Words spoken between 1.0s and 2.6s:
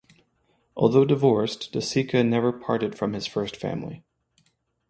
divorced, De Sica never